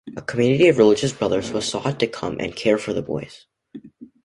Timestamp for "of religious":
0.67-1.11